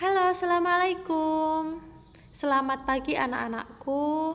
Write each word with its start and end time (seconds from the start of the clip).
Halo, 0.00 0.32
assalamualaikum. 0.32 1.76
Selamat 2.32 2.88
pagi, 2.88 3.20
anak-anakku. 3.20 4.32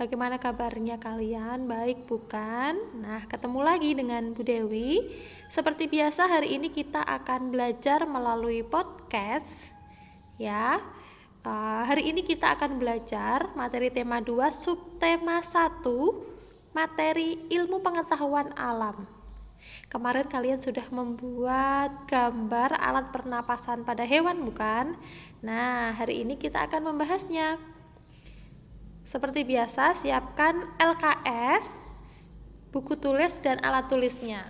Bagaimana 0.00 0.40
kabarnya 0.40 0.96
kalian? 0.96 1.68
Baik, 1.68 2.08
bukan? 2.08 2.80
Nah, 2.96 3.20
ketemu 3.28 3.60
lagi 3.60 3.92
dengan 3.92 4.32
Bu 4.32 4.40
Dewi. 4.40 5.12
Seperti 5.52 5.92
biasa, 5.92 6.24
hari 6.24 6.56
ini 6.56 6.72
kita 6.72 7.04
akan 7.04 7.52
belajar 7.52 8.08
melalui 8.08 8.64
podcast, 8.64 9.76
ya. 10.40 10.80
Uh, 11.44 11.84
hari 11.84 12.08
ini 12.08 12.24
kita 12.24 12.56
akan 12.56 12.80
belajar 12.80 13.52
materi 13.52 13.92
tema 13.92 14.24
2, 14.24 14.40
subtema 14.48 15.44
1, 15.44 15.84
materi 16.72 17.44
ilmu 17.52 17.76
pengetahuan 17.84 18.56
alam. 18.56 19.04
Kemarin 19.92 20.24
kalian 20.24 20.60
sudah 20.60 20.88
membuat 20.88 22.08
gambar 22.08 22.74
alat 22.80 23.12
pernapasan 23.12 23.84
pada 23.84 24.02
hewan, 24.08 24.40
bukan? 24.42 24.96
Nah, 25.44 25.92
hari 25.92 26.24
ini 26.24 26.40
kita 26.40 26.64
akan 26.64 26.92
membahasnya. 26.92 27.60
Seperti 29.02 29.44
biasa, 29.44 29.92
siapkan 29.98 30.64
LKS, 30.80 31.76
buku 32.72 32.96
tulis, 32.96 33.42
dan 33.44 33.60
alat 33.60 33.90
tulisnya. 33.90 34.48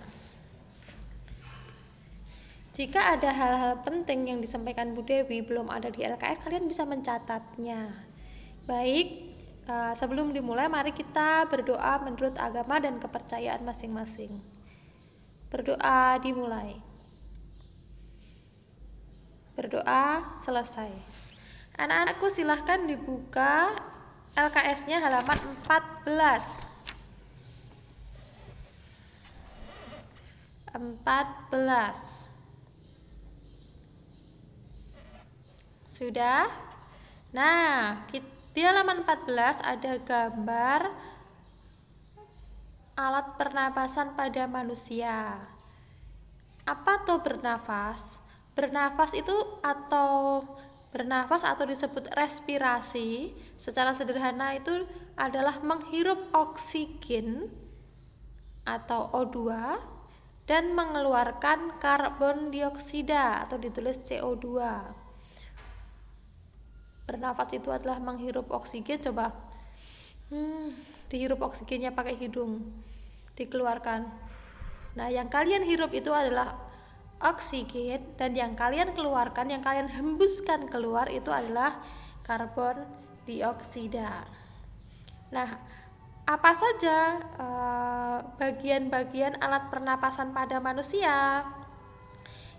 Jika 2.73 3.19
ada 3.19 3.29
hal-hal 3.29 3.85
penting 3.85 4.33
yang 4.33 4.39
disampaikan 4.41 4.97
Bu 4.97 5.05
Dewi 5.05 5.45
belum 5.45 5.69
ada 5.69 5.93
di 5.93 6.01
LKS, 6.01 6.41
kalian 6.41 6.65
bisa 6.65 6.81
mencatatnya. 6.89 7.93
Baik, 8.65 9.37
eh, 9.69 9.93
sebelum 9.93 10.33
dimulai, 10.33 10.65
mari 10.65 10.89
kita 10.89 11.45
berdoa 11.51 12.01
menurut 12.01 12.33
agama 12.39 12.81
dan 12.81 12.97
kepercayaan 12.97 13.61
masing-masing. 13.61 14.41
Berdoa 15.53 16.17
dimulai. 16.17 16.81
Berdoa 19.53 20.33
selesai. 20.41 20.89
Anak-anakku 21.77 22.25
silahkan 22.33 22.89
dibuka 22.89 23.69
LKS-nya 24.33 24.97
halaman 24.97 25.37
14. 25.69 26.73
14. 30.73 32.25
Sudah? 35.85 36.49
Nah, 37.29 38.01
di 38.57 38.61
halaman 38.65 39.05
14 39.05 39.61
ada 39.61 40.01
gambar 40.01 40.81
alat 42.97 43.37
pernapasan 43.37 44.17
pada 44.17 44.49
manusia. 44.49 45.37
Apa 46.63 47.03
tuh 47.03 47.19
bernafas? 47.19 47.99
Bernafas 48.53 49.11
itu 49.17 49.33
atau 49.65 50.43
bernafas 50.93 51.41
atau 51.41 51.65
disebut 51.65 52.05
respirasi 52.13 53.33
secara 53.57 53.97
sederhana 53.97 54.53
itu 54.53 54.85
adalah 55.17 55.57
menghirup 55.65 56.29
oksigen 56.31 57.49
atau 58.63 59.09
O2 59.11 59.49
dan 60.45 60.77
mengeluarkan 60.77 61.81
karbon 61.81 62.53
dioksida 62.53 63.43
atau 63.43 63.57
ditulis 63.57 63.97
CO2. 64.05 64.61
Bernafas 67.03 67.49
itu 67.51 67.67
adalah 67.73 67.99
menghirup 67.99 68.47
oksigen. 68.53 69.01
Coba 69.03 69.33
Hmm, 70.33 70.73
dihirup 71.13 71.45
oksigennya 71.45 71.93
pakai 71.93 72.17
hidung, 72.17 72.65
dikeluarkan. 73.37 74.09
Nah, 74.93 75.09
yang 75.09 75.29
kalian 75.29 75.65
hirup 75.65 75.89
itu 75.89 76.13
adalah 76.13 76.53
oksigen 77.23 78.13
dan 78.19 78.37
yang 78.37 78.53
kalian 78.53 78.93
keluarkan, 78.93 79.49
yang 79.49 79.63
kalian 79.65 79.89
hembuskan 79.89 80.69
keluar 80.69 81.09
itu 81.09 81.33
adalah 81.33 81.81
karbon 82.27 82.85
dioksida. 83.25 84.27
Nah, 85.33 85.49
apa 86.23 86.51
saja 86.55 87.19
eh, 87.19 88.17
bagian-bagian 88.39 89.39
uh, 89.39 89.43
alat 89.43 89.67
pernapasan 89.73 90.31
pada 90.31 90.61
manusia? 90.61 91.43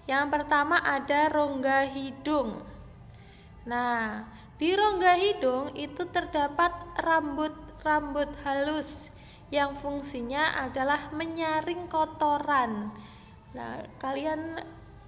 Yang 0.05 0.27
pertama 0.37 0.77
ada 0.85 1.33
rongga 1.33 1.89
hidung. 1.89 2.61
Nah, 3.65 4.29
di 4.61 4.77
rongga 4.77 5.17
hidung 5.17 5.73
itu 5.73 6.05
terdapat 6.13 6.77
rambut-rambut 7.01 8.29
halus 8.45 9.14
yang 9.55 9.79
fungsinya 9.79 10.67
adalah 10.67 11.15
menyaring 11.15 11.87
kotoran. 11.87 12.91
Nah, 13.55 13.87
kalian 14.03 14.59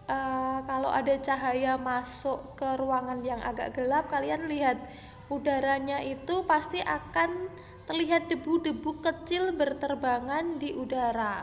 uh, 0.06 0.58
kalau 0.62 0.86
ada 0.86 1.18
cahaya 1.18 1.74
masuk 1.74 2.54
ke 2.54 2.78
ruangan 2.78 3.26
yang 3.26 3.42
agak 3.42 3.74
gelap, 3.74 4.06
kalian 4.06 4.46
lihat 4.46 4.78
udaranya 5.26 5.98
itu 5.98 6.46
pasti 6.46 6.78
akan 6.78 7.50
terlihat 7.90 8.30
debu-debu 8.30 9.02
kecil 9.02 9.50
berterbangan 9.50 10.62
di 10.62 10.78
udara. 10.78 11.42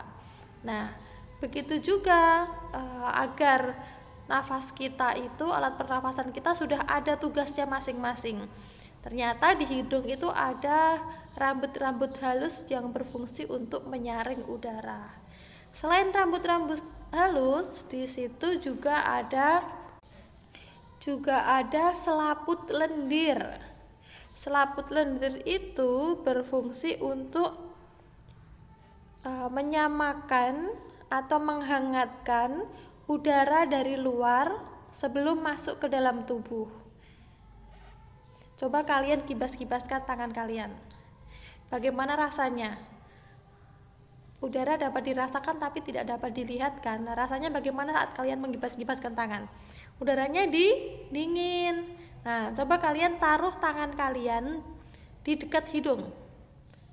Nah, 0.64 0.88
begitu 1.44 1.76
juga 1.84 2.48
uh, 2.72 3.12
agar 3.20 3.76
nafas 4.24 4.72
kita 4.72 5.20
itu 5.20 5.44
alat 5.52 5.76
pernafasan 5.76 6.32
kita 6.32 6.56
sudah 6.56 6.80
ada 6.88 7.20
tugasnya 7.20 7.68
masing-masing. 7.68 8.48
Ternyata 9.04 9.52
di 9.52 9.68
hidung 9.68 10.08
itu 10.08 10.32
ada 10.32 10.96
rambut-rambut 11.34 12.14
halus 12.22 12.62
yang 12.70 12.94
berfungsi 12.94 13.46
untuk 13.50 13.86
menyaring 13.90 14.46
udara. 14.46 15.10
Selain 15.74 16.14
rambut-rambut 16.14 16.78
halus, 17.10 17.82
di 17.90 18.06
situ 18.06 18.62
juga 18.62 19.02
ada 19.02 19.66
juga 21.02 21.42
ada 21.60 21.92
selaput 21.92 22.70
lendir. 22.70 23.38
Selaput 24.34 24.88
lendir 24.94 25.42
itu 25.46 26.18
berfungsi 26.22 26.98
untuk 27.02 27.58
uh, 29.26 29.50
menyamakan 29.50 30.72
atau 31.10 31.38
menghangatkan 31.38 32.66
udara 33.10 33.68
dari 33.68 34.00
luar 34.00 34.54
sebelum 34.94 35.42
masuk 35.42 35.82
ke 35.82 35.86
dalam 35.90 36.24
tubuh. 36.24 36.70
Coba 38.54 38.86
kalian 38.86 39.26
kibas-kibaskan 39.26 40.06
tangan 40.06 40.30
kalian. 40.30 40.93
Bagaimana 41.72 42.14
rasanya? 42.14 42.76
Udara 44.44 44.76
dapat 44.76 45.08
dirasakan 45.08 45.56
tapi 45.56 45.80
tidak 45.80 46.04
dapat 46.04 46.36
dilihat? 46.36 46.84
Nah, 47.00 47.16
rasanya 47.16 47.48
bagaimana 47.48 47.96
saat 47.96 48.12
kalian 48.12 48.44
mengibas-gibaskan 48.44 49.16
tangan? 49.16 49.48
Udaranya 49.96 50.44
di 50.44 51.00
dingin. 51.08 51.88
Nah, 52.24 52.52
coba 52.52 52.76
kalian 52.76 53.16
taruh 53.16 53.56
tangan 53.56 53.96
kalian 53.96 54.60
di 55.24 55.32
dekat 55.40 55.64
hidung. 55.72 56.12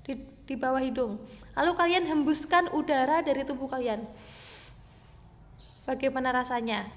Di, 0.02 0.16
di 0.48 0.54
bawah 0.56 0.80
hidung. 0.80 1.20
Lalu 1.52 1.72
kalian 1.76 2.04
hembuskan 2.08 2.72
udara 2.72 3.20
dari 3.20 3.44
tubuh 3.44 3.68
kalian. 3.68 4.00
Bagaimana 5.84 6.32
rasanya? 6.32 6.88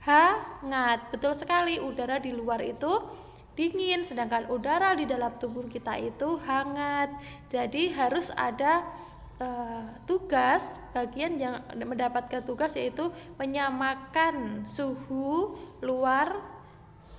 Hangat. 0.00 1.10
Betul 1.10 1.34
sekali, 1.34 1.82
udara 1.82 2.22
di 2.22 2.30
luar 2.30 2.62
itu 2.62 2.88
dingin, 3.58 4.06
sedangkan 4.06 4.48
udara 4.48 4.94
di 4.94 5.04
dalam 5.06 5.34
tubuh 5.36 5.66
kita 5.66 5.98
itu 5.98 6.38
hangat. 6.46 7.10
Jadi 7.50 7.90
harus 7.92 8.30
ada 8.34 8.86
uh, 9.40 9.84
tugas 10.04 10.78
bagian 10.92 11.40
yang 11.40 11.62
mendapatkan 11.74 12.44
tugas 12.44 12.76
yaitu 12.78 13.10
menyamakan 13.40 14.64
suhu 14.68 15.58
luar 15.82 16.40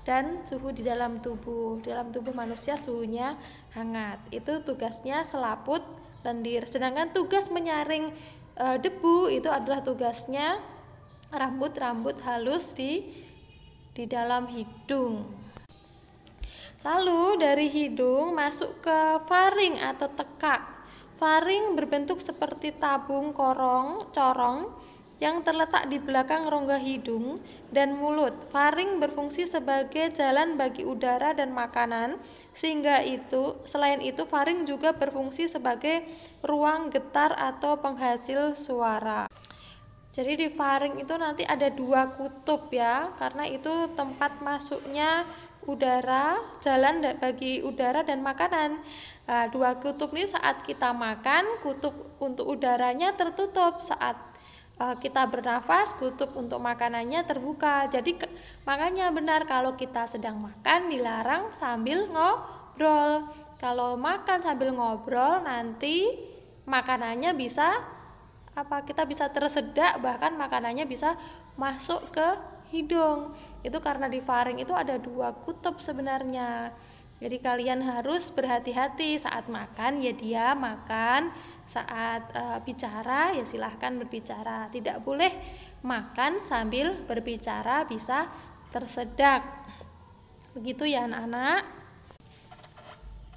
dan 0.01 0.41
suhu 0.47 0.73
di 0.73 0.81
dalam 0.81 1.21
tubuh. 1.21 1.81
Di 1.83 1.93
dalam 1.93 2.09
tubuh 2.09 2.33
manusia 2.33 2.77
suhunya 2.79 3.37
hangat. 3.75 4.21
Itu 4.33 4.63
tugasnya 4.65 5.27
selaput 5.27 5.83
lendir. 6.25 6.65
Sedangkan 6.65 7.13
tugas 7.13 7.49
menyaring 7.49 8.13
uh, 8.57 8.77
debu 8.81 9.29
itu 9.29 9.49
adalah 9.49 9.81
tugasnya 9.81 10.61
rambut-rambut 11.31 12.19
halus 12.27 12.75
di 12.75 13.07
di 13.91 14.07
dalam 14.07 14.47
hidung. 14.47 15.27
Lalu 16.81 17.37
dari 17.37 17.69
hidung 17.69 18.33
masuk 18.33 18.81
ke 18.81 19.21
faring 19.29 19.77
atau 19.77 20.09
tekak. 20.09 20.65
Faring 21.21 21.77
berbentuk 21.77 22.17
seperti 22.17 22.73
tabung 22.73 23.37
korong, 23.37 24.09
corong 24.09 24.73
yang 25.21 25.45
terletak 25.45 25.85
di 25.85 26.01
belakang 26.01 26.49
rongga 26.49 26.81
hidung 26.81 27.37
dan 27.69 27.93
mulut. 27.93 28.33
Faring 28.49 28.97
berfungsi 28.97 29.45
sebagai 29.45 30.09
jalan 30.17 30.57
bagi 30.57 30.81
udara 30.81 31.37
dan 31.37 31.53
makanan, 31.53 32.17
sehingga 32.57 33.05
itu 33.05 33.61
selain 33.69 34.01
itu 34.01 34.25
faring 34.25 34.65
juga 34.65 34.97
berfungsi 34.97 35.45
sebagai 35.45 36.01
ruang 36.41 36.89
getar 36.89 37.37
atau 37.37 37.77
penghasil 37.77 38.57
suara. 38.57 39.29
Jadi 40.11 40.33
di 40.33 40.47
faring 40.49 40.97
itu 40.97 41.13
nanti 41.13 41.45
ada 41.45 41.69
dua 41.69 42.17
kutub 42.17 42.73
ya, 42.73 43.13
karena 43.21 43.45
itu 43.45 43.93
tempat 43.93 44.41
masuknya 44.41 45.21
udara, 45.69 46.41
jalan 46.63 47.03
bagi 47.21 47.61
udara 47.61 48.01
dan 48.01 48.21
makanan. 48.25 48.81
Nah, 49.29 49.45
dua 49.53 49.77
kutub 49.77 50.11
ini 50.11 50.27
saat 50.27 50.65
kita 50.65 50.91
makan, 50.91 51.61
kutub 51.61 51.93
untuk 52.17 52.49
udaranya 52.49 53.13
tertutup. 53.15 53.79
Saat 53.79 54.17
uh, 54.81 54.97
kita 54.97 55.29
bernafas, 55.29 55.93
kutub 55.97 56.33
untuk 56.33 56.59
makanannya 56.59 57.23
terbuka. 57.23 57.87
Jadi 57.87 58.17
Makanya 58.61 59.09
benar 59.09 59.49
kalau 59.49 59.73
kita 59.73 60.05
sedang 60.05 60.37
makan 60.37 60.93
dilarang 60.93 61.49
sambil 61.57 62.05
ngobrol. 62.13 63.25
Kalau 63.57 63.97
makan 63.97 64.41
sambil 64.41 64.73
ngobrol 64.73 65.41
nanti 65.45 66.13
makanannya 66.69 67.33
bisa 67.33 67.81
apa 68.51 68.83
kita 68.83 69.07
bisa 69.07 69.31
tersedak 69.31 69.97
bahkan 70.03 70.35
makanannya 70.35 70.85
bisa 70.85 71.15
masuk 71.55 72.03
ke 72.11 72.27
hidung. 72.71 73.35
Itu 73.61 73.77
karena 73.83 74.07
di 74.07 74.23
faring 74.23 74.57
itu 74.63 74.71
ada 74.71 74.97
dua 74.97 75.35
kutub 75.35 75.77
sebenarnya. 75.77 76.71
Jadi 77.21 77.37
kalian 77.37 77.85
harus 77.85 78.33
berhati-hati 78.33 79.21
saat 79.21 79.45
makan 79.45 80.01
ya 80.01 80.09
dia 80.09 80.57
makan, 80.57 81.29
saat 81.69 82.25
uh, 82.33 82.57
bicara 82.65 83.37
ya 83.37 83.45
silahkan 83.45 83.93
berbicara. 83.93 84.73
Tidak 84.73 85.05
boleh 85.05 85.29
makan 85.85 86.41
sambil 86.41 86.97
berbicara 87.05 87.85
bisa 87.85 88.25
tersedak. 88.73 89.45
Begitu 90.57 90.89
ya 90.89 91.05
anak-anak. 91.05 91.61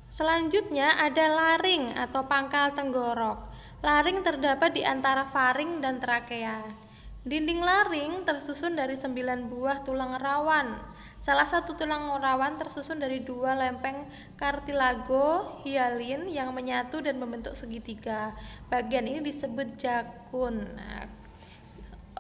Selanjutnya 0.09 0.95
ada 0.95 1.27
laring 1.29 1.93
atau 1.99 2.25
pangkal 2.25 2.73
tenggorok. 2.73 3.53
Laring 3.85 4.25
terdapat 4.25 4.73
di 4.73 4.83
antara 4.87 5.29
faring 5.29 5.85
dan 5.85 6.01
trakea. 6.01 6.84
Dinding 7.25 7.65
laring 7.65 8.29
tersusun 8.29 8.77
dari 8.77 9.01
sembilan 9.01 9.49
buah 9.49 9.81
tulang 9.81 10.21
rawan 10.21 10.95
Salah 11.25 11.49
satu 11.49 11.73
tulang 11.73 12.21
rawan 12.21 12.61
tersusun 12.61 13.01
dari 13.01 13.25
dua 13.25 13.57
lempeng 13.57 14.05
kartilago 14.37 15.57
hialin 15.65 16.29
yang 16.29 16.53
menyatu 16.53 17.01
dan 17.01 17.17
membentuk 17.17 17.57
segitiga. 17.57 18.37
Bagian 18.69 19.09
ini 19.09 19.25
disebut 19.25 19.81
jakun. 19.81 20.69
Nah, 20.77 21.09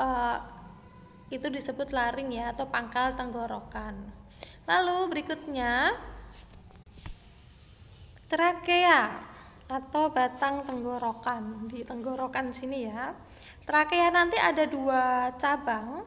uh, 0.01 0.41
itu 1.29 1.53
disebut 1.53 1.93
laring 1.93 2.33
ya 2.33 2.56
atau 2.56 2.65
pangkal 2.65 3.12
tenggorokan. 3.12 4.09
Lalu 4.65 5.12
berikutnya 5.12 5.93
trakea 8.33 9.21
atau 9.65 10.13
batang 10.13 10.65
tenggorokan 10.69 11.69
di 11.73 11.83
tenggorokan 11.83 12.53
sini 12.53 12.89
ya. 12.89 13.17
Trakea 13.65 14.13
nanti 14.13 14.37
ada 14.37 14.69
dua 14.69 15.33
cabang 15.41 16.05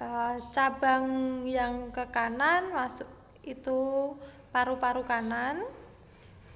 uh, 0.00 0.34
cabang 0.50 1.04
yang 1.46 1.92
ke 1.94 2.08
kanan 2.10 2.72
masuk 2.72 3.06
itu 3.44 4.12
paru-paru 4.50 5.04
kanan 5.04 5.62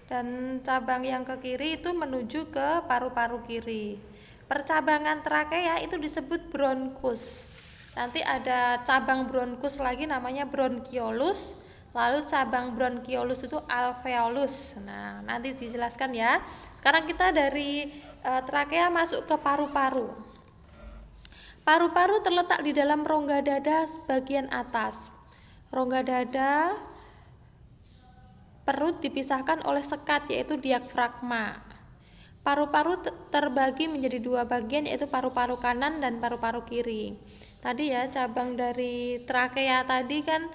dan 0.09 0.59
cabang 0.65 1.05
yang 1.05 1.23
ke 1.29 1.37
kiri 1.45 1.77
itu 1.77 1.93
menuju 1.93 2.49
ke 2.49 2.69
paru-paru 2.89 3.45
kiri. 3.45 4.01
Percabangan 4.49 5.21
trakea 5.21 5.85
itu 5.85 6.01
disebut 6.01 6.49
bronkus. 6.49 7.45
Nanti 7.93 8.25
ada 8.25 8.81
cabang 8.81 9.29
bronkus 9.29 9.77
lagi 9.77 10.09
namanya 10.09 10.49
bronchiolus. 10.49 11.53
Lalu 11.97 12.25
cabang 12.29 12.77
bronchiolus 12.77 13.49
itu 13.49 13.57
alveolus. 13.65 14.77
Nah, 14.85 15.25
nanti 15.25 15.57
dijelaskan 15.57 16.13
ya. 16.13 16.39
Sekarang 16.79 17.09
kita 17.09 17.33
dari 17.33 17.89
e, 18.21 18.33
trakea 18.45 18.93
masuk 18.93 19.25
ke 19.25 19.37
paru-paru. 19.41 20.13
Paru-paru 21.65 22.25
terletak 22.25 22.61
di 22.65 22.73
dalam 22.77 23.05
rongga 23.05 23.41
dada 23.45 23.89
bagian 24.09 24.49
atas. 24.53 25.13
Rongga 25.69 26.01
dada 26.01 26.77
perut 28.69 29.01
dipisahkan 29.01 29.65
oleh 29.65 29.85
sekat 29.85 30.29
yaitu 30.29 30.61
diafragma. 30.61 31.61
Paru-paru 32.45 33.01
terbagi 33.29 33.89
menjadi 33.89 34.21
dua 34.21 34.49
bagian 34.49 34.89
yaitu 34.89 35.09
paru-paru 35.09 35.61
kanan 35.61 36.01
dan 36.01 36.21
paru-paru 36.21 36.65
kiri. 36.65 37.17
Tadi 37.61 37.93
ya 37.93 38.09
cabang 38.09 38.57
dari 38.57 39.25
trakea 39.29 39.85
tadi 39.85 40.25
kan 40.25 40.49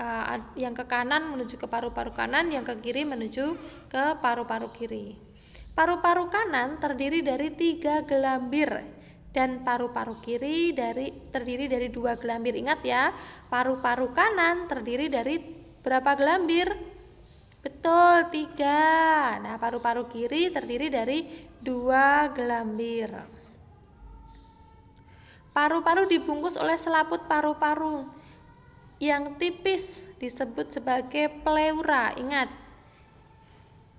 uh, 0.00 0.40
yang 0.56 0.72
ke 0.72 0.88
kanan 0.88 1.36
menuju 1.36 1.60
ke 1.60 1.68
paru-paru 1.68 2.16
kanan, 2.16 2.48
yang 2.48 2.64
ke 2.64 2.80
kiri 2.80 3.04
menuju 3.04 3.54
ke 3.92 4.04
paru-paru 4.24 4.72
kiri. 4.72 5.14
Paru-paru 5.76 6.32
kanan 6.32 6.80
terdiri 6.80 7.20
dari 7.22 7.52
tiga 7.54 8.02
gelambir 8.02 8.72
dan 9.30 9.62
paru-paru 9.62 10.18
kiri 10.18 10.74
dari 10.74 11.12
terdiri 11.30 11.70
dari 11.70 11.92
dua 11.92 12.18
gelambir. 12.18 12.56
Ingat 12.58 12.80
ya, 12.82 13.14
paru-paru 13.52 14.10
kanan 14.10 14.66
terdiri 14.66 15.06
dari 15.06 15.38
berapa 15.84 16.16
gelambir? 16.18 16.68
Betul, 17.60 18.32
tiga. 18.32 19.36
Nah, 19.44 19.60
paru-paru 19.60 20.08
kiri 20.08 20.48
terdiri 20.48 20.88
dari 20.88 21.28
dua 21.60 22.32
gelambir. 22.32 23.12
Paru-paru 25.52 26.08
dibungkus 26.08 26.56
oleh 26.56 26.78
selaput 26.80 27.28
paru-paru 27.28 28.19
yang 29.00 29.40
tipis 29.40 30.04
disebut 30.20 30.76
sebagai 30.76 31.32
pleura. 31.40 32.12
Ingat, 32.20 32.52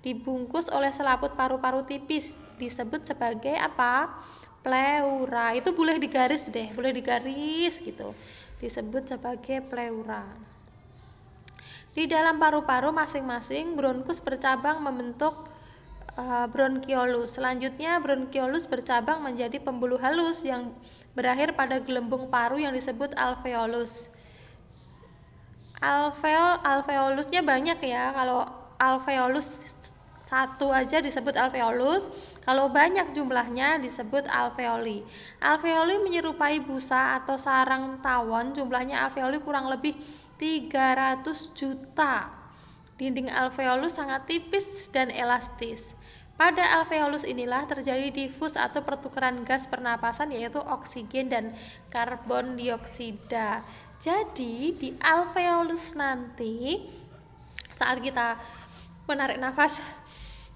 dibungkus 0.06 0.69
oleh 0.69 0.94
selaput 0.94 1.33
paru-paru 1.33 1.81
tipis 1.83 2.38
disebut 2.62 3.03
sebagai 3.03 3.57
apa? 3.57 4.13
pleura. 4.62 5.57
Itu 5.57 5.74
boleh 5.74 5.98
digaris 5.98 6.45
deh 6.53 6.69
boleh 6.77 6.94
digaris 6.94 7.81
gitu. 7.81 8.13
Disebut 8.62 9.09
sebagai 9.09 9.65
pleura. 9.65 10.21
Di 11.98 12.06
dalam 12.06 12.38
paru-paru 12.38 12.94
masing-masing 12.94 13.74
bronkus 13.74 14.21
bercabang 14.21 14.86
membentuk 14.86 15.50
uh, 16.13 16.45
bronkiolus 16.45 17.42
selanjutnya 17.42 17.98
bronkiolus 18.00 18.69
bercabang 18.69 19.25
menjadi 19.25 19.57
pembuluh 19.57 19.98
halus 19.98 20.45
yang 20.45 20.71
berakhir 21.18 21.57
pada 21.57 21.81
gelembung 21.81 22.30
paru 22.30 22.62
yang 22.62 22.71
disebut 22.71 23.12
alveolus 23.18 24.13
alveol 25.81 26.61
alveolusnya 26.61 27.41
banyak 27.41 27.81
ya 27.81 28.13
kalau 28.13 28.45
alveolus 28.77 29.61
satu 30.31 30.71
aja 30.71 31.03
disebut 31.03 31.35
alveolus, 31.35 32.07
kalau 32.47 32.71
banyak 32.71 33.11
jumlahnya 33.11 33.83
disebut 33.83 34.23
alveoli. 34.31 35.03
Alveoli 35.43 35.99
menyerupai 36.07 36.63
busa 36.63 37.19
atau 37.19 37.35
sarang 37.35 37.99
tawon, 37.99 38.55
jumlahnya 38.55 39.03
alveoli 39.03 39.43
kurang 39.43 39.67
lebih 39.67 39.99
300 40.39 41.27
juta. 41.51 42.31
Dinding 42.95 43.27
alveolus 43.27 43.99
sangat 43.99 44.23
tipis 44.23 44.87
dan 44.95 45.11
elastis. 45.11 45.99
Pada 46.39 46.81
alveolus 46.81 47.21
inilah 47.21 47.69
terjadi 47.69 48.09
difus 48.09 48.57
atau 48.57 48.81
pertukaran 48.81 49.45
gas 49.45 49.69
pernapasan 49.69 50.33
yaitu 50.33 50.57
oksigen 50.57 51.29
dan 51.29 51.53
karbon 51.93 52.57
dioksida. 52.57 53.61
Jadi 54.01 54.73
di 54.73 54.89
alveolus 54.97 55.93
nanti 55.93 56.81
saat 57.69 58.01
kita 58.01 58.38
menarik 59.05 59.38
nafas 59.38 59.81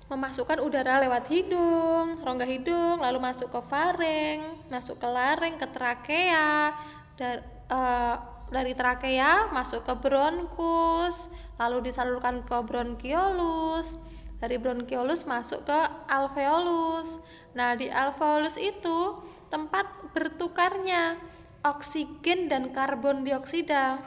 memasukkan 0.05 0.61
udara 0.61 1.01
lewat 1.01 1.25
hidung, 1.33 2.21
rongga 2.21 2.45
hidung, 2.45 3.01
lalu 3.01 3.17
masuk 3.17 3.49
ke 3.49 3.61
faring, 3.65 4.41
masuk 4.69 5.01
ke 5.01 5.07
lareng, 5.09 5.57
ke 5.57 5.65
trakea, 5.73 6.77
dari, 7.17 7.41
uh, 7.73 8.21
dari 8.53 8.77
trakea 8.77 9.49
masuk 9.49 9.81
ke 9.81 9.93
bronkus, 9.97 11.25
lalu 11.57 11.89
disalurkan 11.89 12.45
ke 12.45 12.57
bronkiolus, 12.61 13.97
dari 14.45 14.61
bronkiolus 14.61 15.25
masuk 15.25 15.65
ke 15.65 15.79
alveolus. 16.05 17.17
Nah, 17.57 17.73
di 17.73 17.89
alveolus 17.89 18.61
itu 18.61 19.25
tempat 19.49 19.89
bertukarnya 20.13 21.17
oksigen 21.65 22.45
dan 22.45 22.69
karbon 22.69 23.25
dioksida. 23.25 23.97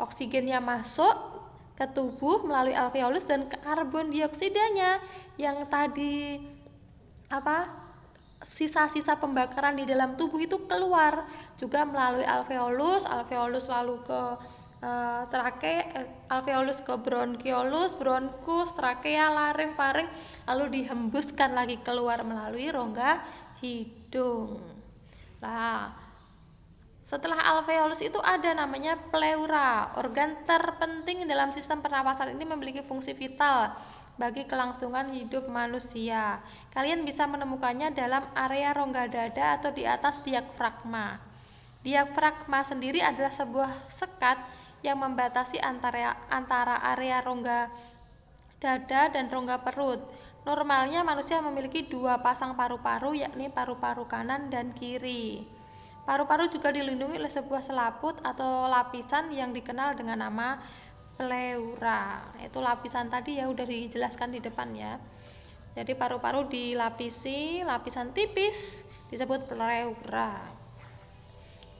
Oksigennya 0.00 0.64
masuk, 0.64 1.36
ke 1.76 1.84
tubuh 1.92 2.40
melalui 2.48 2.72
alveolus 2.72 3.28
dan 3.28 3.52
karbon 3.52 4.08
dioksidanya 4.08 4.96
yang 5.36 5.60
tadi 5.68 6.40
apa 7.28 7.68
sisa-sisa 8.40 9.20
pembakaran 9.20 9.76
di 9.76 9.84
dalam 9.84 10.16
tubuh 10.16 10.40
itu 10.40 10.56
keluar 10.64 11.28
juga 11.60 11.84
melalui 11.84 12.24
alveolus, 12.24 13.04
alveolus 13.04 13.68
lalu 13.68 14.00
ke 14.08 14.20
uh, 14.86 15.26
trake, 15.26 15.82
uh, 15.98 16.06
alveolus 16.30 16.78
ke 16.80 16.94
bronkiolus, 16.94 17.98
bronkus, 17.98 18.70
trakea, 18.78 19.34
laring, 19.34 19.74
faring, 19.74 20.06
lalu 20.46 20.80
dihembuskan 20.82 21.52
lagi 21.58 21.82
keluar 21.82 22.22
melalui 22.22 22.70
rongga 22.70 23.18
hidung. 23.58 24.62
Nah, 25.42 25.90
setelah 27.02 27.38
alveolus 27.58 28.02
itu 28.02 28.18
ada 28.22 28.54
namanya 28.54 28.98
pleura. 29.10 29.94
Organ 29.98 30.42
terpenting 30.46 31.26
dalam 31.26 31.50
sistem 31.50 31.82
pernapasan 31.82 32.34
ini 32.34 32.46
memiliki 32.46 32.82
fungsi 32.82 33.14
vital 33.14 33.74
bagi 34.16 34.48
kelangsungan 34.48 35.12
hidup 35.12 35.46
manusia. 35.46 36.40
Kalian 36.72 37.04
bisa 37.04 37.28
menemukannya 37.28 37.92
dalam 37.92 38.24
area 38.32 38.72
rongga 38.72 39.06
dada 39.12 39.60
atau 39.60 39.70
di 39.70 39.84
atas 39.84 40.24
diafragma. 40.24 41.20
Diafragma 41.86 42.66
sendiri 42.66 42.98
adalah 42.98 43.30
sebuah 43.30 43.70
sekat 43.86 44.40
yang 44.84 45.00
membatasi 45.00 45.60
antara 45.60 46.16
antara 46.28 46.80
area 46.96 47.20
rongga 47.24 47.68
dada 48.60 49.12
dan 49.12 49.28
rongga 49.28 49.62
perut. 49.62 50.00
Normalnya 50.46 51.02
manusia 51.02 51.42
memiliki 51.42 51.90
dua 51.90 52.22
pasang 52.22 52.54
paru-paru 52.54 53.18
yakni 53.18 53.50
paru-paru 53.50 54.06
kanan 54.06 54.46
dan 54.46 54.70
kiri. 54.74 55.42
Paru-paru 56.06 56.46
juga 56.46 56.70
dilindungi 56.70 57.18
oleh 57.18 57.32
sebuah 57.32 57.66
selaput 57.66 58.22
atau 58.22 58.70
lapisan 58.70 59.34
yang 59.34 59.50
dikenal 59.50 59.98
dengan 59.98 60.22
nama 60.22 60.62
pleura. 61.18 62.22
Itu 62.38 62.62
lapisan 62.62 63.10
tadi 63.10 63.42
ya 63.42 63.50
udah 63.50 63.66
dijelaskan 63.66 64.38
di 64.38 64.38
depan 64.38 64.70
ya. 64.78 65.02
Jadi 65.74 65.98
paru-paru 65.98 66.46
dilapisi 66.46 67.66
lapisan 67.66 68.14
tipis 68.14 68.86
disebut 69.10 69.50
pleura. 69.50 70.65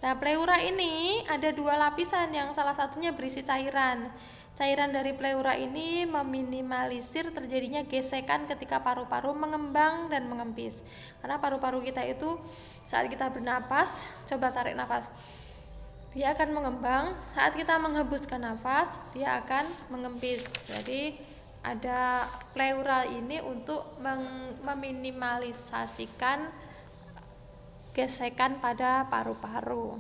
Nah, 0.04 0.12
pleura 0.20 0.60
ini 0.60 1.24
ada 1.24 1.52
dua 1.56 1.80
lapisan 1.80 2.28
yang 2.32 2.52
salah 2.52 2.76
satunya 2.76 3.16
berisi 3.16 3.40
cairan. 3.40 4.12
Cairan 4.56 4.88
dari 4.88 5.12
pleura 5.12 5.52
ini 5.52 6.08
meminimalisir 6.08 7.28
terjadinya 7.32 7.84
gesekan 7.84 8.48
ketika 8.48 8.80
paru-paru 8.80 9.36
mengembang 9.36 10.08
dan 10.08 10.28
mengempis. 10.32 10.80
Karena 11.20 11.36
paru-paru 11.36 11.84
kita 11.84 12.00
itu 12.08 12.40
saat 12.88 13.08
kita 13.12 13.28
bernapas, 13.28 14.08
coba 14.24 14.48
tarik 14.48 14.72
nafas. 14.72 15.12
Dia 16.16 16.32
akan 16.32 16.56
mengembang, 16.56 17.12
saat 17.36 17.52
kita 17.52 17.76
menghembuskan 17.76 18.40
nafas, 18.40 18.96
dia 19.12 19.36
akan 19.44 19.68
mengempis. 19.92 20.48
Jadi 20.64 21.20
ada 21.60 22.24
pleura 22.56 23.04
ini 23.04 23.44
untuk 23.44 23.84
meminimalisasikan 24.64 26.48
gesekan 27.96 28.60
pada 28.60 29.08
paru-paru. 29.08 29.96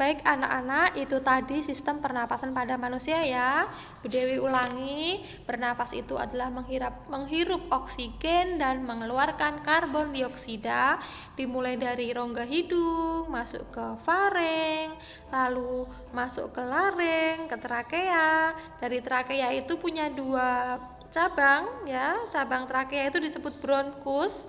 Baik 0.00 0.24
anak-anak, 0.24 0.96
itu 0.96 1.20
tadi 1.20 1.60
sistem 1.60 2.00
pernapasan 2.00 2.56
pada 2.56 2.80
manusia 2.80 3.20
ya. 3.20 3.68
Bu 4.00 4.08
Dewi 4.08 4.40
ulangi, 4.40 5.20
bernapas 5.44 5.92
itu 5.92 6.16
adalah 6.16 6.48
menghirap, 6.48 7.04
menghirup 7.12 7.58
oksigen 7.68 8.56
dan 8.56 8.86
mengeluarkan 8.86 9.60
karbon 9.60 10.14
dioksida 10.16 10.96
dimulai 11.36 11.76
dari 11.76 12.16
rongga 12.16 12.48
hidung, 12.48 13.28
masuk 13.28 13.68
ke 13.74 13.86
fareng, 14.06 14.96
lalu 15.28 15.84
masuk 16.16 16.54
ke 16.54 16.62
lareng, 16.64 17.50
ke 17.50 17.56
trakea. 17.60 18.56
Dari 18.80 19.04
trakea 19.04 19.52
itu 19.52 19.76
punya 19.76 20.08
dua 20.08 20.80
cabang 21.12 21.84
ya, 21.84 22.14
cabang 22.32 22.64
trakea 22.64 23.10
itu 23.12 23.20
disebut 23.20 23.58
bronkus. 23.60 24.48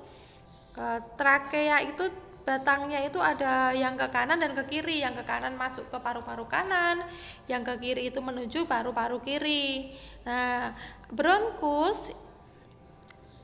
Eh, 0.82 1.00
trakea 1.14 1.78
itu 1.86 2.10
batangnya 2.42 3.06
itu 3.06 3.22
ada 3.22 3.70
yang 3.70 3.94
ke 3.94 4.10
kanan 4.10 4.42
dan 4.42 4.58
ke 4.58 4.66
kiri 4.66 5.06
yang 5.06 5.14
ke 5.14 5.22
kanan 5.22 5.54
masuk 5.54 5.94
ke 5.94 5.98
paru-paru 6.02 6.50
kanan 6.50 7.06
yang 7.46 7.62
ke 7.62 7.78
kiri 7.78 8.10
itu 8.10 8.18
menuju 8.18 8.66
paru-paru 8.66 9.22
kiri. 9.22 9.94
Nah 10.26 10.74
bronkus 11.14 12.10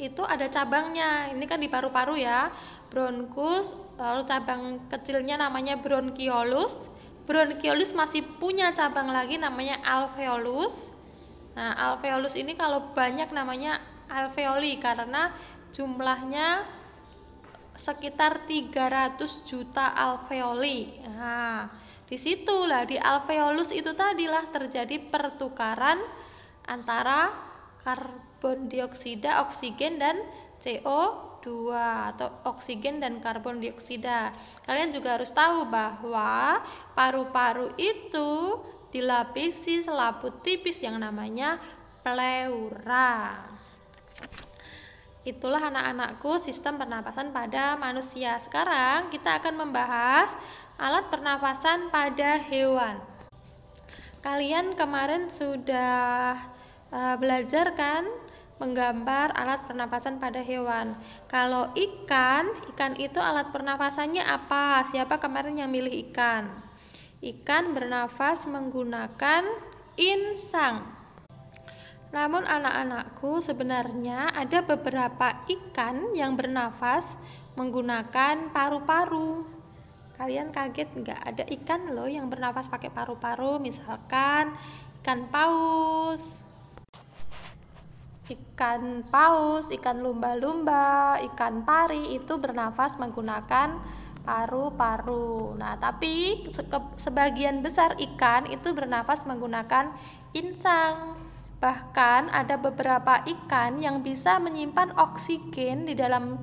itu 0.02 0.26
ada 0.26 0.50
cabangnya. 0.50 1.30
Ini 1.30 1.46
kan 1.46 1.62
di 1.62 1.70
paru-paru 1.70 2.18
ya. 2.18 2.50
Bronkus 2.90 3.78
lalu 4.02 4.26
cabang 4.26 4.90
kecilnya 4.90 5.38
namanya 5.38 5.78
bronkiolus 5.78 6.90
bronkiolus 7.28 7.92
masih 7.92 8.24
punya 8.42 8.74
cabang 8.74 9.14
lagi 9.14 9.38
namanya 9.38 9.78
alveolus. 9.86 10.90
Nah 11.54 11.76
alveolus 11.76 12.34
ini 12.34 12.58
kalau 12.58 12.98
banyak 12.98 13.30
namanya 13.30 13.78
alveoli 14.10 14.82
karena 14.82 15.30
jumlahnya 15.76 16.78
sekitar 17.78 18.50
300 18.50 19.46
juta 19.46 19.94
alveoli. 19.94 20.98
Nah, 21.14 21.70
di 22.10 22.18
situlah 22.18 22.84
di 22.90 22.98
alveolus 22.98 23.70
itu 23.70 23.94
tadilah 23.94 24.50
terjadi 24.50 24.98
pertukaran 25.08 26.02
antara 26.68 27.32
karbon 27.86 28.68
dioksida, 28.68 29.46
oksigen 29.48 30.02
dan 30.02 30.20
CO2 30.60 31.72
atau 32.12 32.28
oksigen 32.50 33.00
dan 33.00 33.24
karbon 33.24 33.62
dioksida. 33.64 34.36
Kalian 34.66 34.92
juga 34.92 35.16
harus 35.16 35.32
tahu 35.32 35.70
bahwa 35.72 36.60
paru-paru 36.98 37.72
itu 37.80 38.60
dilapisi 38.92 39.86
selaput 39.86 40.42
tipis 40.42 40.82
yang 40.82 40.98
namanya 41.00 41.62
pleura. 42.02 43.44
Itulah 45.28 45.60
anak-anakku 45.60 46.40
sistem 46.40 46.80
pernapasan 46.80 47.36
pada 47.36 47.76
manusia. 47.76 48.40
Sekarang 48.40 49.12
kita 49.12 49.44
akan 49.44 49.60
membahas 49.60 50.32
alat 50.80 51.12
pernapasan 51.12 51.92
pada 51.92 52.40
hewan. 52.40 52.96
Kalian 54.24 54.80
kemarin 54.80 55.28
sudah 55.28 56.40
uh, 56.96 57.16
belajar 57.20 57.76
kan 57.76 58.08
menggambar 58.64 59.36
alat 59.36 59.68
pernapasan 59.68 60.16
pada 60.16 60.40
hewan. 60.40 60.96
Kalau 61.28 61.76
ikan, 61.76 62.48
ikan 62.72 62.96
itu 62.96 63.20
alat 63.20 63.52
pernapasannya 63.52 64.24
apa? 64.24 64.88
Siapa 64.88 65.20
kemarin 65.20 65.60
yang 65.60 65.68
milih 65.68 66.08
ikan? 66.08 66.48
Ikan 67.20 67.76
bernafas 67.76 68.48
menggunakan 68.48 69.44
insang. 70.00 70.97
Namun 72.16 72.48
anak-anakku 72.48 73.44
sebenarnya 73.44 74.32
ada 74.32 74.64
beberapa 74.64 75.44
ikan 75.52 76.16
yang 76.16 76.40
bernafas 76.40 77.20
menggunakan 77.60 78.54
paru-paru. 78.56 79.44
Kalian 80.16 80.50
kaget 80.50 80.88
nggak? 80.98 81.22
Ada 81.22 81.44
ikan 81.62 81.94
loh 81.94 82.10
yang 82.10 82.32
bernafas 82.32 82.72
pakai 82.72 82.90
paru-paru, 82.90 83.60
misalkan 83.62 84.56
ikan 85.04 85.30
paus, 85.30 86.42
ikan 88.28 89.06
paus, 89.08 89.70
ikan 89.70 90.02
lumba-lumba, 90.02 91.22
ikan 91.32 91.62
pari 91.64 92.18
itu 92.18 92.36
bernafas 92.40 92.98
menggunakan 92.98 93.78
paru-paru. 94.26 95.56
Nah, 95.56 95.78
tapi 95.80 96.44
sebagian 97.00 97.64
besar 97.64 97.96
ikan 97.96 98.50
itu 98.52 98.74
bernafas 98.74 99.24
menggunakan 99.24 99.94
insang. 100.34 101.27
Bahkan 101.58 102.30
ada 102.30 102.56
beberapa 102.62 103.26
ikan 103.26 103.82
yang 103.82 104.06
bisa 104.06 104.38
menyimpan 104.38 104.94
oksigen 104.94 105.90
di 105.90 105.98
dalam 105.98 106.38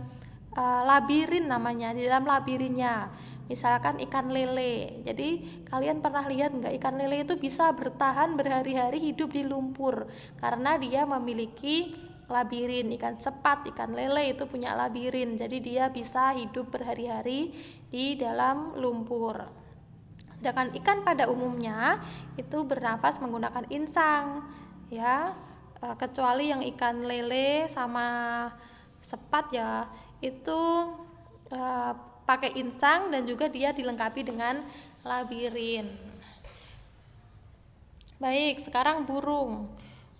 uh, 0.58 0.82
labirin 0.82 1.46
namanya, 1.46 1.94
di 1.94 2.02
dalam 2.02 2.26
labirinnya. 2.26 3.14
Misalkan 3.46 4.00
ikan 4.08 4.32
lele. 4.32 5.04
Jadi 5.04 5.62
kalian 5.68 6.00
pernah 6.00 6.24
lihat 6.26 6.56
nggak 6.56 6.74
ikan 6.80 6.96
lele 6.98 7.22
itu 7.22 7.36
bisa 7.38 7.70
bertahan 7.76 8.34
berhari-hari 8.34 8.98
hidup 9.12 9.30
di 9.36 9.44
lumpur 9.44 10.08
karena 10.40 10.80
dia 10.80 11.04
memiliki 11.06 11.92
labirin. 12.26 12.90
Ikan 12.96 13.20
sepat, 13.20 13.68
ikan 13.70 13.92
lele 13.92 14.34
itu 14.34 14.48
punya 14.48 14.72
labirin. 14.74 15.36
Jadi 15.36 15.60
dia 15.60 15.92
bisa 15.92 16.32
hidup 16.34 16.72
berhari-hari 16.72 17.52
di 17.92 18.16
dalam 18.16 18.74
lumpur. 18.80 19.44
Sedangkan 20.40 20.74
ikan 20.80 21.06
pada 21.06 21.28
umumnya 21.28 22.00
itu 22.40 22.64
bernafas 22.64 23.20
menggunakan 23.20 23.68
insang 23.70 24.44
ya 24.94 25.34
e, 25.82 25.86
kecuali 25.98 26.54
yang 26.54 26.62
ikan 26.74 27.02
lele 27.02 27.66
sama 27.66 28.06
sepat 29.02 29.50
ya 29.50 29.90
itu 30.22 30.60
e, 31.50 31.60
pakai 32.24 32.56
insang 32.56 33.12
dan 33.12 33.28
juga 33.28 33.50
dia 33.52 33.74
dilengkapi 33.74 34.24
dengan 34.24 34.64
labirin. 35.04 35.92
Baik, 38.16 38.64
sekarang 38.64 39.04
burung. 39.04 39.68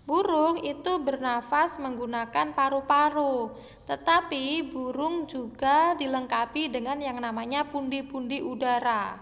Burung 0.05 0.61
itu 0.61 1.01
bernafas 1.01 1.81
menggunakan 1.81 2.53
paru-paru, 2.53 3.57
tetapi 3.89 4.69
burung 4.69 5.25
juga 5.25 5.97
dilengkapi 5.97 6.69
dengan 6.69 7.01
yang 7.01 7.17
namanya 7.17 7.65
pundi-pundi 7.65 8.45
udara. 8.45 9.17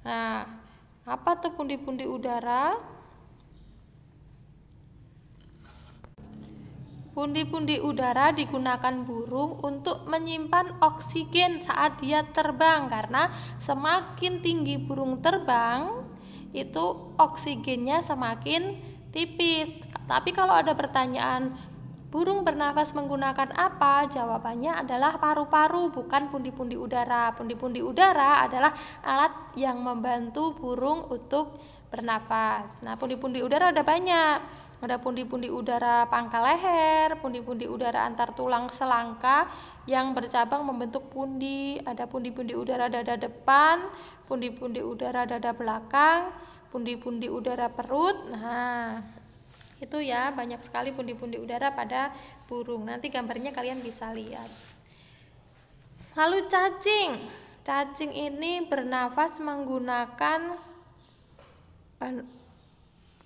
Nah, 0.00 0.48
apa 1.04 1.30
tuh 1.36 1.52
pundi-pundi 1.52 2.08
udara? 2.08 2.95
Pundi-pundi 7.16 7.80
udara 7.80 8.28
digunakan 8.28 8.92
burung 9.08 9.56
untuk 9.64 10.04
menyimpan 10.04 10.84
oksigen 10.84 11.64
saat 11.64 11.96
dia 11.96 12.28
terbang 12.36 12.92
karena 12.92 13.32
semakin 13.56 14.44
tinggi 14.44 14.76
burung 14.76 15.24
terbang 15.24 16.04
itu 16.52 17.16
oksigennya 17.16 18.04
semakin 18.04 18.76
tipis. 19.16 19.72
Tapi 20.04 20.36
kalau 20.36 20.60
ada 20.60 20.76
pertanyaan 20.76 21.56
burung 22.12 22.44
bernafas 22.44 22.92
menggunakan 22.92 23.48
apa? 23.56 24.12
Jawabannya 24.12 24.84
adalah 24.84 25.16
paru-paru 25.16 25.88
bukan 25.96 26.28
pundi-pundi 26.28 26.76
udara. 26.76 27.32
Pundi-pundi 27.32 27.80
udara 27.80 28.44
adalah 28.44 28.76
alat 29.00 29.56
yang 29.56 29.80
membantu 29.80 30.52
burung 30.52 31.08
untuk 31.08 31.56
bernafas. 31.88 32.82
Nah, 32.82 32.98
pundi-pundi 32.98 33.40
udara 33.40 33.70
ada 33.70 33.82
banyak 33.86 34.66
ada 34.76 35.00
pundi-pundi 35.00 35.48
udara 35.48 36.04
pangkal 36.12 36.44
leher, 36.44 37.16
pundi-pundi 37.24 37.64
udara 37.64 38.04
antar 38.04 38.36
tulang 38.36 38.68
selangka 38.68 39.48
yang 39.88 40.12
bercabang 40.12 40.68
membentuk 40.68 41.08
pundi, 41.08 41.80
ada 41.80 42.04
pundi-pundi 42.04 42.52
udara 42.52 42.92
dada 42.92 43.16
depan, 43.16 43.88
pundi-pundi 44.28 44.84
udara 44.84 45.24
dada 45.24 45.56
belakang, 45.56 46.28
pundi-pundi 46.68 47.32
udara 47.32 47.72
perut. 47.72 48.28
Nah, 48.28 49.00
itu 49.80 49.96
ya 50.04 50.28
banyak 50.36 50.60
sekali 50.60 50.92
pundi-pundi 50.92 51.40
udara 51.40 51.72
pada 51.72 52.12
burung. 52.44 52.84
Nanti 52.84 53.08
gambarnya 53.08 53.56
kalian 53.56 53.80
bisa 53.80 54.12
lihat. 54.12 54.48
Lalu 56.20 56.52
cacing. 56.52 57.16
Cacing 57.64 58.12
ini 58.12 58.62
bernafas 58.68 59.40
menggunakan 59.40 60.54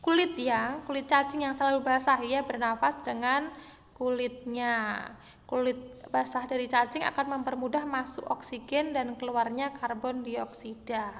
kulit 0.00 0.32
ya, 0.40 0.80
kulit 0.88 1.06
cacing 1.10 1.44
yang 1.44 1.54
selalu 1.58 1.84
basah 1.84 2.18
ya 2.24 2.44
bernafas 2.46 3.04
dengan 3.04 3.52
kulitnya. 3.94 5.06
Kulit 5.44 5.76
basah 6.08 6.46
dari 6.46 6.70
cacing 6.70 7.02
akan 7.04 7.40
mempermudah 7.40 7.84
masuk 7.84 8.24
oksigen 8.30 8.96
dan 8.96 9.18
keluarnya 9.18 9.74
karbon 9.76 10.22
dioksida. 10.22 11.10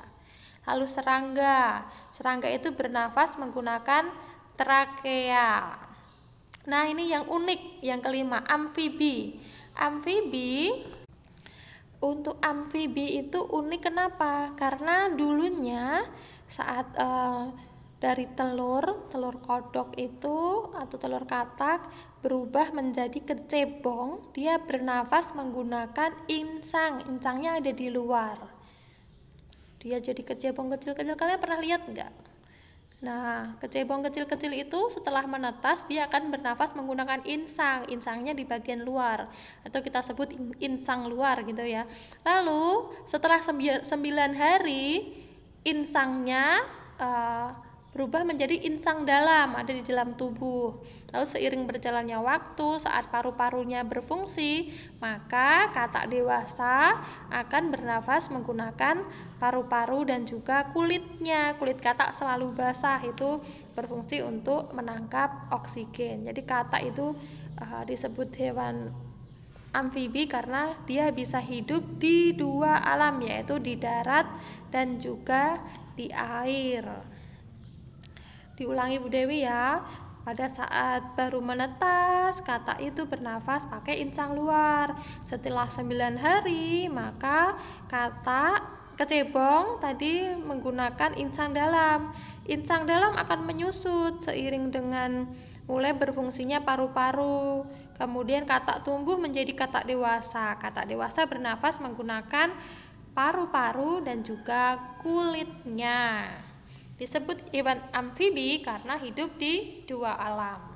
Lalu 0.64 0.86
serangga. 0.86 1.84
Serangga 2.14 2.48
itu 2.48 2.72
bernafas 2.72 3.36
menggunakan 3.36 4.08
trakea. 4.54 5.76
Nah, 6.68 6.84
ini 6.86 7.10
yang 7.10 7.26
unik, 7.26 7.80
yang 7.82 8.00
kelima, 8.04 8.44
amfibi. 8.46 9.40
Amfibi 9.80 10.84
untuk 12.00 12.40
amfibi 12.40 13.20
itu 13.20 13.40
unik 13.40 13.92
kenapa? 13.92 14.52
Karena 14.56 15.12
dulunya 15.12 16.04
saat 16.50 16.90
uh, 16.98 17.54
dari 18.02 18.26
telur, 18.34 19.06
telur 19.12 19.38
kodok 19.44 19.94
itu 19.94 20.66
atau 20.72 20.96
telur 20.98 21.22
katak 21.28 21.86
berubah 22.24 22.72
menjadi 22.74 23.22
kecebong, 23.22 24.34
dia 24.34 24.58
bernafas 24.58 25.30
menggunakan 25.36 26.10
insang. 26.26 27.06
Insangnya 27.06 27.60
ada 27.60 27.70
di 27.70 27.88
luar. 27.92 28.34
Dia 29.80 30.02
jadi 30.02 30.20
kecebong 30.20 30.72
kecil-kecil. 30.76 31.16
Kalian 31.16 31.40
pernah 31.40 31.60
lihat 31.60 31.88
nggak? 31.88 32.12
Nah, 33.00 33.56
kecebong 33.56 34.04
kecil-kecil 34.04 34.52
itu 34.52 34.80
setelah 34.92 35.24
menetas 35.24 35.88
dia 35.88 36.04
akan 36.04 36.28
bernafas 36.28 36.76
menggunakan 36.76 37.24
insang. 37.24 37.88
Insangnya 37.88 38.36
di 38.36 38.44
bagian 38.44 38.84
luar 38.84 39.28
atau 39.64 39.80
kita 39.80 40.04
sebut 40.04 40.36
insang 40.60 41.08
luar 41.08 41.40
gitu 41.48 41.64
ya. 41.64 41.88
Lalu 42.28 42.92
setelah 43.08 43.40
9 43.40 43.84
hari 44.36 45.16
insangnya 45.64 46.64
uh, 46.96 47.52
berubah 47.90 48.22
menjadi 48.22 48.54
insang 48.70 49.02
dalam 49.02 49.58
ada 49.58 49.74
di 49.74 49.82
dalam 49.82 50.14
tubuh. 50.14 50.78
Lalu 51.10 51.26
seiring 51.26 51.66
berjalannya 51.66 52.22
waktu 52.22 52.78
saat 52.78 53.10
paru-parunya 53.10 53.82
berfungsi, 53.82 54.70
maka 55.02 55.74
katak 55.74 56.06
dewasa 56.06 57.02
akan 57.34 57.74
bernafas 57.74 58.30
menggunakan 58.30 59.02
paru-paru 59.42 60.06
dan 60.06 60.22
juga 60.22 60.70
kulitnya. 60.70 61.58
Kulit 61.58 61.82
katak 61.82 62.14
selalu 62.14 62.54
basah 62.54 63.02
itu 63.02 63.42
berfungsi 63.74 64.22
untuk 64.22 64.70
menangkap 64.70 65.50
oksigen. 65.50 66.30
Jadi 66.30 66.46
katak 66.46 66.94
itu 66.94 67.18
uh, 67.58 67.82
disebut 67.82 68.30
hewan 68.38 68.94
amfibi 69.70 70.26
karena 70.26 70.74
dia 70.86 71.14
bisa 71.14 71.38
hidup 71.38 71.82
di 72.02 72.34
dua 72.34 72.82
alam 72.82 73.22
yaitu 73.22 73.62
di 73.62 73.78
darat 73.78 74.26
dan 74.70 75.02
juga 75.02 75.58
di 75.98 76.08
air 76.14 76.86
diulangi 78.60 79.00
Bu 79.00 79.08
Dewi 79.08 79.44
ya 79.44 79.80
pada 80.20 80.52
saat 80.52 81.16
baru 81.16 81.40
menetas, 81.40 82.44
kata 82.44 82.76
itu 82.76 83.08
bernafas 83.08 83.64
pakai 83.64 84.04
insang 84.04 84.36
luar. 84.36 84.92
Setelah 85.24 85.64
9 85.64 86.20
hari, 86.20 86.92
maka 86.92 87.56
kata 87.88 88.60
kecebong 89.00 89.80
tadi 89.80 90.36
menggunakan 90.36 91.16
insang 91.16 91.56
dalam. 91.56 92.12
Insang 92.44 92.84
dalam 92.84 93.16
akan 93.16 93.48
menyusut 93.48 94.20
seiring 94.20 94.68
dengan 94.68 95.24
mulai 95.64 95.96
berfungsinya 95.96 96.68
paru-paru. 96.68 97.64
Kemudian 97.96 98.44
kata 98.44 98.84
tumbuh 98.84 99.16
menjadi 99.16 99.56
kata 99.56 99.88
dewasa. 99.88 100.60
Kata 100.60 100.84
dewasa 100.84 101.24
bernafas 101.24 101.80
menggunakan 101.80 102.52
paru-paru 103.14 104.04
dan 104.04 104.22
juga 104.22 104.78
kulitnya. 105.02 106.28
Disebut 107.00 107.40
hewan 107.50 107.80
amfibi 107.96 108.60
karena 108.60 109.00
hidup 109.00 109.32
di 109.40 109.84
dua 109.88 110.14
alam. 110.20 110.70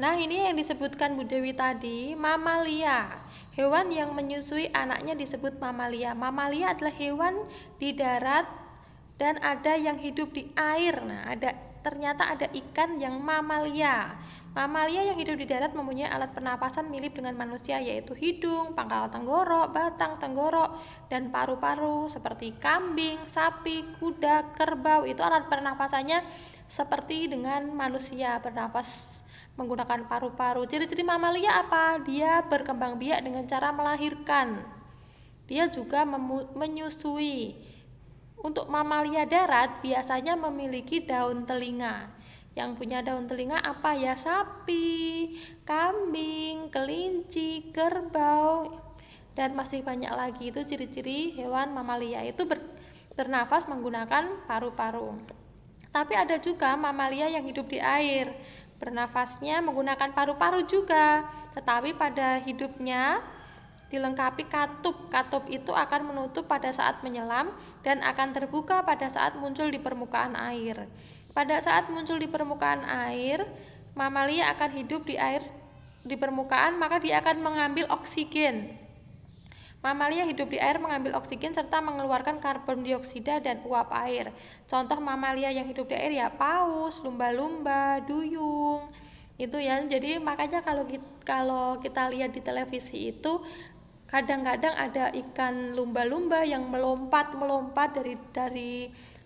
Nah, 0.00 0.16
ini 0.16 0.40
yang 0.44 0.56
disebutkan 0.56 1.14
Bu 1.14 1.28
Dewi 1.28 1.52
tadi, 1.52 2.16
mamalia. 2.16 3.12
Hewan 3.52 3.92
yang 3.92 4.16
menyusui 4.16 4.72
anaknya 4.72 5.12
disebut 5.12 5.60
mamalia. 5.60 6.16
Mamalia 6.16 6.72
adalah 6.72 6.92
hewan 6.96 7.44
di 7.76 7.92
darat 7.92 8.48
dan 9.20 9.36
ada 9.44 9.76
yang 9.76 10.00
hidup 10.00 10.32
di 10.32 10.48
air. 10.56 10.96
Nah, 11.04 11.28
ada 11.28 11.52
ternyata 11.84 12.32
ada 12.32 12.48
ikan 12.48 12.96
yang 12.96 13.20
mamalia. 13.20 14.16
Mamalia 14.52 15.00
yang 15.08 15.16
hidup 15.16 15.40
di 15.40 15.48
darat 15.48 15.72
mempunyai 15.72 16.12
alat 16.12 16.36
pernapasan 16.36 16.92
mirip 16.92 17.16
dengan 17.16 17.32
manusia 17.40 17.80
yaitu 17.80 18.12
hidung, 18.12 18.76
pangkal 18.76 19.08
tenggorok, 19.08 19.72
batang 19.72 20.20
tenggorok, 20.20 20.76
dan 21.08 21.32
paru-paru 21.32 22.04
seperti 22.12 22.52
kambing, 22.60 23.16
sapi, 23.24 23.80
kuda, 23.96 24.52
kerbau. 24.52 25.08
Itu 25.08 25.24
alat 25.24 25.48
pernapasannya 25.48 26.20
seperti 26.68 27.32
dengan 27.32 27.72
manusia 27.72 28.36
bernapas 28.44 29.24
menggunakan 29.56 30.04
paru-paru. 30.04 30.68
Ciri-ciri 30.68 31.00
mamalia 31.00 31.56
apa? 31.56 32.04
Dia 32.04 32.44
berkembang 32.44 33.00
biak 33.00 33.24
dengan 33.24 33.48
cara 33.48 33.72
melahirkan. 33.72 34.60
Dia 35.48 35.72
juga 35.72 36.04
menyusui. 36.52 37.56
Untuk 38.36 38.68
mamalia 38.68 39.24
darat 39.24 39.80
biasanya 39.80 40.36
memiliki 40.36 41.00
daun 41.08 41.48
telinga. 41.48 42.20
Yang 42.52 42.70
punya 42.76 43.00
daun 43.00 43.24
telinga 43.24 43.58
apa 43.60 43.96
ya? 43.96 44.12
Sapi, 44.12 45.32
kambing, 45.64 46.68
kelinci, 46.68 47.72
kerbau, 47.72 48.76
dan 49.32 49.56
masih 49.56 49.80
banyak 49.80 50.12
lagi 50.12 50.52
itu 50.52 50.60
ciri-ciri 50.60 51.32
hewan 51.32 51.72
mamalia 51.72 52.20
itu 52.28 52.44
ber, 52.44 52.60
bernafas 53.16 53.64
menggunakan 53.64 54.44
paru-paru. 54.44 55.16
Tapi 55.92 56.14
ada 56.16 56.36
juga 56.40 56.76
mamalia 56.76 57.28
yang 57.28 57.44
hidup 57.44 57.68
di 57.68 57.80
air, 57.80 58.32
bernafasnya 58.80 59.60
menggunakan 59.60 60.12
paru-paru 60.12 60.64
juga, 60.64 61.28
tetapi 61.56 61.96
pada 61.96 62.40
hidupnya 62.40 63.20
dilengkapi 63.92 64.48
katup. 64.48 65.12
Katup 65.12 65.44
itu 65.52 65.68
akan 65.68 66.12
menutup 66.12 66.48
pada 66.48 66.72
saat 66.72 67.04
menyelam 67.04 67.52
dan 67.84 68.00
akan 68.00 68.32
terbuka 68.32 68.80
pada 68.80 69.12
saat 69.12 69.36
muncul 69.36 69.68
di 69.68 69.76
permukaan 69.76 70.32
air. 70.32 70.88
Pada 71.32 71.56
saat 71.64 71.88
muncul 71.88 72.20
di 72.20 72.28
permukaan 72.28 72.84
air, 72.84 73.44
mamalia 73.96 74.52
akan 74.52 74.70
hidup 74.76 75.08
di 75.08 75.16
air 75.16 75.40
di 76.04 76.16
permukaan, 76.18 76.76
maka 76.76 77.00
dia 77.00 77.24
akan 77.24 77.40
mengambil 77.40 77.88
oksigen. 77.88 78.76
Mamalia 79.82 80.22
hidup 80.22 80.46
di 80.46 80.62
air 80.62 80.78
mengambil 80.78 81.18
oksigen 81.18 81.50
serta 81.50 81.82
mengeluarkan 81.82 82.38
karbon 82.38 82.86
dioksida 82.86 83.42
dan 83.42 83.66
uap 83.66 83.90
air. 83.90 84.30
Contoh 84.70 85.02
mamalia 85.02 85.50
yang 85.50 85.66
hidup 85.66 85.90
di 85.90 85.98
air 85.98 86.14
ya 86.14 86.30
paus, 86.30 87.02
lumba-lumba, 87.02 87.98
duyung. 88.06 88.94
Itu 89.42 89.58
ya. 89.58 89.82
Jadi 89.82 90.22
makanya 90.22 90.62
kalau 90.62 90.86
kita, 90.86 91.08
kalau 91.26 91.82
kita 91.82 92.14
lihat 92.14 92.30
di 92.30 92.38
televisi 92.46 93.10
itu 93.10 93.42
kadang-kadang 94.06 94.70
ada 94.70 95.10
ikan 95.10 95.74
lumba-lumba 95.74 96.46
yang 96.46 96.70
melompat-melompat 96.70 97.98
dari 97.98 98.14
dari 98.30 98.72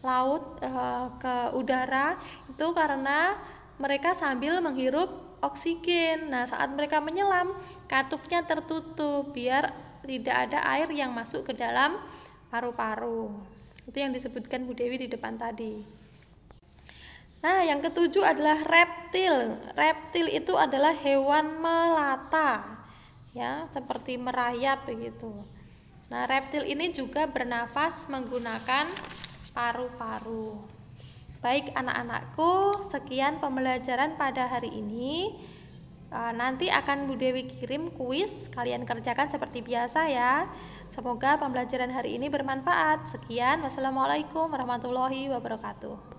laut 0.04 0.60
uh, 0.60 1.12
ke 1.16 1.56
udara 1.56 2.16
itu 2.50 2.66
karena 2.76 3.36
mereka 3.76 4.16
sambil 4.16 4.60
menghirup 4.64 5.08
oksigen. 5.44 6.32
Nah, 6.32 6.48
saat 6.48 6.72
mereka 6.72 7.00
menyelam, 7.00 7.52
katupnya 7.86 8.44
tertutup 8.44 9.32
biar 9.36 9.72
tidak 10.06 10.36
ada 10.48 10.58
air 10.78 10.88
yang 10.94 11.12
masuk 11.12 11.44
ke 11.44 11.52
dalam 11.52 12.00
paru-paru. 12.48 13.32
Itu 13.86 13.96
yang 14.00 14.14
disebutkan 14.14 14.64
Bu 14.66 14.72
Dewi 14.74 15.06
di 15.06 15.08
depan 15.10 15.36
tadi. 15.36 15.82
Nah, 17.44 17.62
yang 17.62 17.78
ketujuh 17.84 18.24
adalah 18.24 18.58
reptil. 18.64 19.60
Reptil 19.76 20.26
itu 20.32 20.56
adalah 20.56 20.96
hewan 20.96 21.62
melata. 21.62 22.64
Ya, 23.36 23.68
seperti 23.68 24.16
merayap 24.16 24.88
begitu. 24.88 25.30
Nah, 26.08 26.24
reptil 26.24 26.64
ini 26.64 26.96
juga 26.96 27.28
bernafas 27.28 28.08
menggunakan 28.08 28.88
paru-paru. 29.56 30.60
Baik 31.40 31.72
anak-anakku, 31.72 32.84
sekian 32.92 33.40
pembelajaran 33.40 34.20
pada 34.20 34.44
hari 34.44 34.68
ini. 34.68 35.32
E, 36.12 36.20
nanti 36.36 36.68
akan 36.68 37.08
Bu 37.08 37.16
Dewi 37.16 37.48
kirim 37.48 37.88
kuis, 37.96 38.52
kalian 38.52 38.84
kerjakan 38.84 39.32
seperti 39.32 39.64
biasa 39.64 40.12
ya. 40.12 40.44
Semoga 40.92 41.40
pembelajaran 41.40 41.88
hari 41.88 42.20
ini 42.20 42.28
bermanfaat. 42.28 43.08
Sekian, 43.08 43.64
wassalamualaikum 43.64 44.52
warahmatullahi 44.52 45.32
wabarakatuh. 45.32 46.14